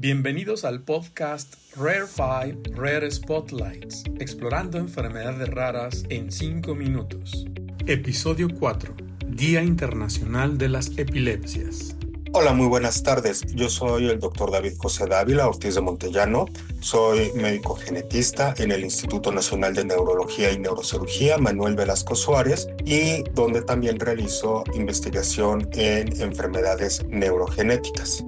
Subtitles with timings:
[0.00, 7.48] Bienvenidos al podcast Rare 5 Rare Spotlights, explorando enfermedades raras en 5 minutos.
[7.84, 8.94] Episodio 4,
[9.26, 11.96] Día Internacional de las Epilepsias.
[12.32, 13.42] Hola, muy buenas tardes.
[13.56, 16.46] Yo soy el doctor David José Dávila Ortiz de Montellano.
[16.78, 23.24] Soy médico genetista en el Instituto Nacional de Neurología y Neurocirugía Manuel Velasco Suárez y
[23.34, 28.24] donde también realizo investigación en enfermedades neurogenéticas.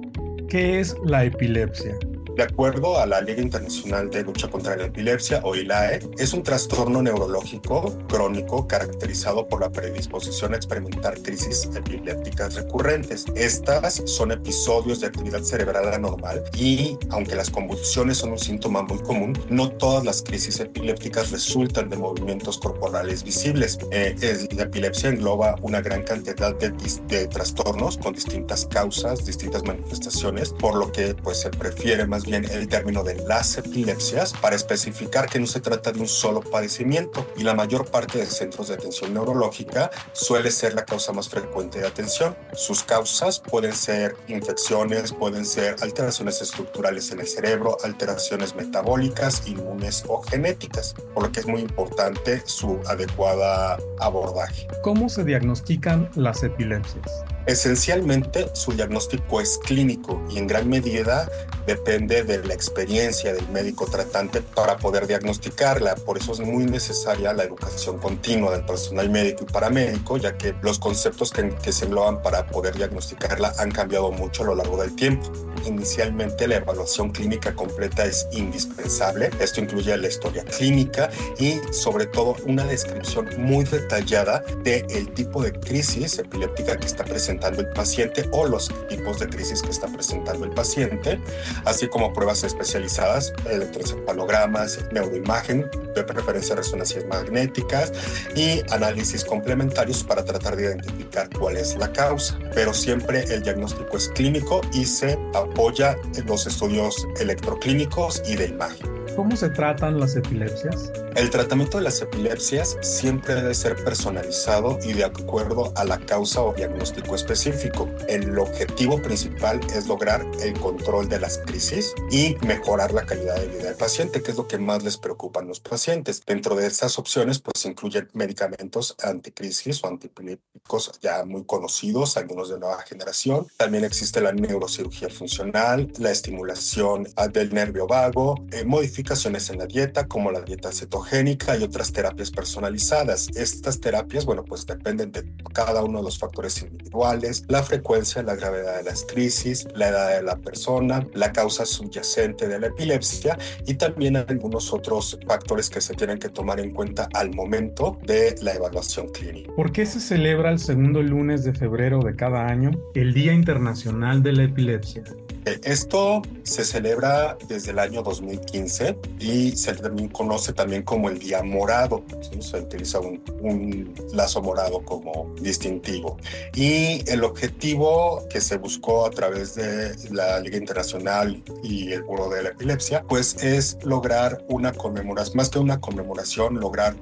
[0.51, 1.97] ¿Qué es la epilepsia?
[2.35, 6.43] De acuerdo a la Liga Internacional de Lucha contra la Epilepsia, o ILAE, es un
[6.43, 13.25] trastorno neurológico crónico caracterizado por la predisposición a experimentar crisis epilépticas recurrentes.
[13.35, 18.99] Estas son episodios de actividad cerebral anormal y, aunque las convulsiones son un síntoma muy
[18.99, 23.77] común, no todas las crisis epilépticas resultan de movimientos corporales visibles.
[23.91, 24.15] Eh,
[24.55, 26.71] la epilepsia engloba una gran cantidad de,
[27.07, 32.45] de trastornos con distintas causas, distintas manifestaciones, por lo que pues, se prefiere más bien
[32.45, 37.25] el término de las epilepsias para especificar que no se trata de un solo padecimiento
[37.37, 41.79] y la mayor parte de centros de atención neurológica suele ser la causa más frecuente
[41.79, 42.35] de atención.
[42.53, 50.03] Sus causas pueden ser infecciones, pueden ser alteraciones estructurales en el cerebro, alteraciones metabólicas, inmunes
[50.07, 54.67] o genéticas, por lo que es muy importante su adecuada abordaje.
[54.83, 57.23] ¿Cómo se diagnostican las epilepsias?
[57.47, 61.27] Esencialmente su diagnóstico es clínico y en gran medida
[61.65, 65.95] depende de la experiencia del médico tratante para poder diagnosticarla.
[65.95, 70.55] Por eso es muy necesaria la educación continua del personal médico y paramédico, ya que
[70.61, 74.81] los conceptos que, que se engloban para poder diagnosticarla han cambiado mucho a lo largo
[74.81, 75.31] del tiempo.
[75.65, 79.29] Inicialmente la evaluación clínica completa es indispensable.
[79.39, 85.43] Esto incluye la historia clínica y sobre todo una descripción muy detallada del el tipo
[85.43, 87.03] de crisis epiléptica que está
[87.47, 91.19] el paciente o los tipos de crisis que está presentando el paciente,
[91.65, 97.91] así como pruebas especializadas, electroencefalogramas, neuroimagen, de preferencia resonancias magnéticas
[98.35, 102.37] y análisis complementarios para tratar de identificar cuál es la causa.
[102.53, 108.47] Pero siempre el diagnóstico es clínico y se apoya en los estudios electroclínicos y de
[108.47, 108.89] imagen.
[109.15, 110.91] ¿Cómo se tratan las epilepsias?
[111.13, 116.41] El tratamiento de las epilepsias siempre debe ser personalizado y de acuerdo a la causa
[116.41, 117.89] o diagnóstico específico.
[118.07, 123.47] El objetivo principal es lograr el control de las crisis y mejorar la calidad de
[123.47, 126.21] vida del paciente, que es lo que más les preocupa a los pacientes.
[126.25, 132.57] Dentro de estas opciones, pues incluyen medicamentos anticrisis o antipilépticos ya muy conocidos, algunos de
[132.57, 133.47] nueva generación.
[133.57, 140.07] También existe la neurocirugía funcional, la estimulación del nervio vago, eh, modificaciones en la dieta,
[140.07, 143.29] como la dieta cetogénica y otras terapias personalizadas.
[143.35, 145.23] Estas terapias, bueno, pues dependen de
[145.53, 150.15] cada uno de los factores individuales, la frecuencia, la gravedad de las crisis, la edad
[150.15, 155.81] de la persona, la causa subyacente de la epilepsia y también algunos otros factores que
[155.81, 159.51] se tienen que tomar en cuenta al momento de la evaluación clínica.
[159.55, 164.23] ¿Por qué se celebra el segundo lunes de febrero de cada año el Día Internacional
[164.23, 165.03] de la Epilepsia?
[165.45, 169.75] Eh, esto se celebra desde el año 2015 y se
[170.11, 172.03] conoce también como el Día Morado.
[172.39, 176.17] Se utiliza un, un, lazo morado como distintivo.
[176.53, 182.29] Y el objetivo que se buscó a través de la Liga Internacional y el Buró
[182.29, 186.95] de la Epilepsia, pues es lograr una conmemoración, más que una conmemoración, lograr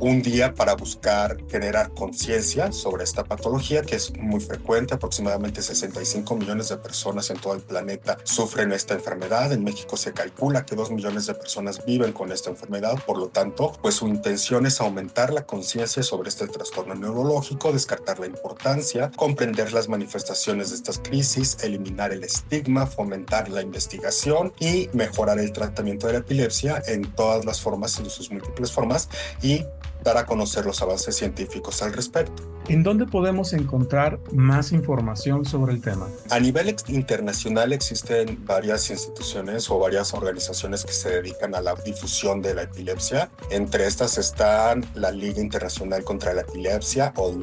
[0.00, 4.94] un día para buscar generar conciencia sobre esta patología que es muy frecuente.
[4.94, 9.52] Aproximadamente 65 millones de personas en todo el planeta sufren esta enfermedad.
[9.52, 13.02] En México se calcula que 2 millones de personas viven con esta enfermedad.
[13.06, 18.20] Por lo tanto, pues su intención es aumentar la conciencia sobre este trastorno neurológico, descartar
[18.20, 24.88] la importancia, comprender las manifestaciones de estas crisis, eliminar el estigma, fomentar la investigación y
[24.92, 29.08] mejorar el tratamiento de la epilepsia en todas las formas, en sus múltiples formas
[29.42, 29.64] y
[30.02, 32.42] dar a conocer los avances científicos al respecto.
[32.68, 36.06] ¿En dónde podemos encontrar más información sobre el tema?
[36.28, 42.42] A nivel internacional existen varias instituciones o varias organizaciones que se dedican a la difusión
[42.42, 43.30] de la epilepsia.
[43.50, 47.34] Entre estas están la Liga Internacional contra la Epilepsia o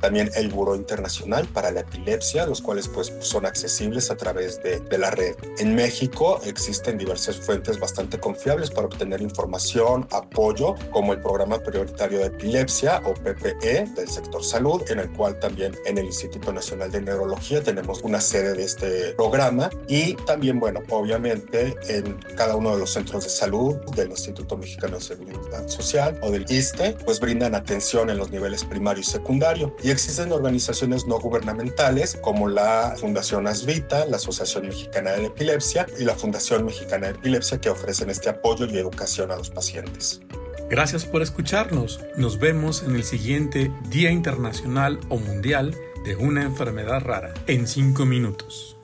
[0.00, 4.80] también el Buró Internacional para la Epilepsia, los cuales pues son accesibles a través de,
[4.80, 5.36] de la red.
[5.58, 12.18] En México existen diversas fuentes bastante confiables para obtener información, apoyo, como el Programa Prioritario
[12.18, 16.90] de Epilepsia o PPE del sector salud, en el cual también en el Instituto Nacional
[16.90, 22.72] de Neurología tenemos una sede de este programa y también, bueno, obviamente en cada uno
[22.72, 27.20] de los centros de salud del Instituto Mexicano de Seguridad Social o del ISTE, pues
[27.20, 29.74] brindan atención en los niveles primario y secundario.
[29.82, 35.86] Y existen organizaciones no gubernamentales como la Fundación Asvita, la Asociación Mexicana de la Epilepsia
[35.98, 40.20] y la Fundación Mexicana de Epilepsia que ofrecen este apoyo y educación a los pacientes.
[40.70, 41.98] Gracias por escucharnos.
[42.16, 45.74] Nos vemos en el siguiente Día Internacional o Mundial
[46.04, 48.79] de una enfermedad rara en cinco minutos.